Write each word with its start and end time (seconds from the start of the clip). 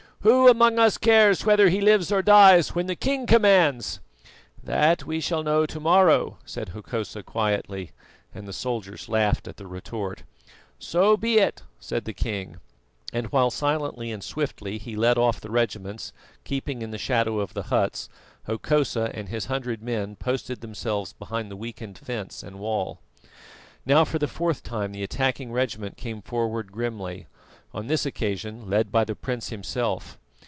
"Who 0.23 0.47
among 0.47 0.77
us 0.77 0.99
cares 0.99 1.47
whether 1.47 1.67
he 1.69 1.81
lives 1.81 2.11
or 2.11 2.21
dies 2.21 2.75
when 2.75 2.85
the 2.85 2.95
king 2.95 3.25
commands?" 3.25 3.99
"That 4.63 5.03
we 5.03 5.19
shall 5.19 5.41
know 5.41 5.65
to 5.65 5.79
morrow," 5.79 6.37
said 6.45 6.69
Hokosa 6.69 7.23
quietly, 7.23 7.89
and 8.31 8.47
the 8.47 8.53
soldiers 8.53 9.09
laughed 9.09 9.47
at 9.47 9.57
the 9.57 9.65
retort. 9.65 10.21
"So 10.77 11.17
be 11.17 11.39
it," 11.39 11.63
said 11.79 12.05
the 12.05 12.13
king, 12.13 12.57
and 13.11 13.31
while 13.31 13.49
silently 13.49 14.11
and 14.11 14.23
swiftly 14.23 14.77
he 14.77 14.95
led 14.95 15.17
off 15.17 15.41
the 15.41 15.49
regiments, 15.49 16.13
keeping 16.43 16.83
in 16.83 16.91
the 16.91 16.99
shadow 16.99 17.39
of 17.39 17.55
the 17.55 17.63
huts, 17.73 18.07
Hokosa 18.45 19.09
and 19.15 19.27
his 19.27 19.45
hundred 19.47 19.81
men 19.81 20.15
posted 20.17 20.61
themselves 20.61 21.13
behind 21.13 21.49
the 21.49 21.55
weakened 21.57 21.97
fence 21.97 22.43
and 22.43 22.59
wall. 22.59 22.99
Now, 23.87 24.05
for 24.05 24.19
the 24.19 24.27
fourth 24.27 24.61
time 24.61 24.91
the 24.91 25.01
attacking 25.01 25.51
regiment 25.51 25.97
came 25.97 26.21
forward 26.21 26.71
grimly, 26.71 27.25
on 27.73 27.87
this 27.87 28.05
occasion 28.05 28.69
led 28.69 28.91
by 28.91 29.05
the 29.05 29.15
prince 29.15 29.47
himself. 29.47 30.17